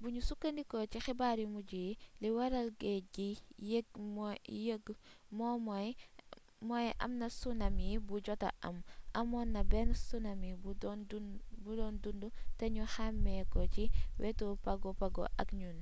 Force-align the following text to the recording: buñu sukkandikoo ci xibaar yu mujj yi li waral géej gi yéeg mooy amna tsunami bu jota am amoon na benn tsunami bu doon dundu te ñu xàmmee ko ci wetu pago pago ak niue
buñu 0.00 0.20
sukkandikoo 0.28 0.84
ci 0.92 0.98
xibaar 1.06 1.36
yu 1.42 1.48
mujj 1.54 1.70
yi 1.84 1.98
li 2.22 2.28
waral 2.36 2.68
géej 2.80 3.02
gi 3.14 3.28
yéeg 3.70 3.86
mooy 6.70 6.88
amna 7.04 7.26
tsunami 7.38 7.88
bu 8.06 8.14
jota 8.26 8.48
am 8.68 8.76
amoon 9.20 9.48
na 9.54 9.62
benn 9.70 9.90
tsunami 10.06 10.50
bu 11.62 11.74
doon 11.76 11.92
dundu 12.02 12.28
te 12.58 12.64
ñu 12.74 12.84
xàmmee 12.94 13.42
ko 13.52 13.58
ci 13.74 13.84
wetu 14.20 14.46
pago 14.64 14.90
pago 15.00 15.24
ak 15.40 15.48
niue 15.58 15.80